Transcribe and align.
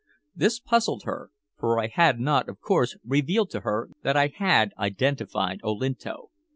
This 0.35 0.59
puzzled 0.59 1.03
her, 1.03 1.29
for 1.59 1.79
I 1.79 1.85
had 1.85 2.19
not, 2.19 2.49
of 2.49 2.59
course, 2.59 2.97
revealed 3.05 3.51
to 3.51 3.59
her 3.59 3.91
that 4.01 4.17
I 4.17 4.33
had 4.35 4.71
identified 4.79 5.59
Olinto. 5.63 6.31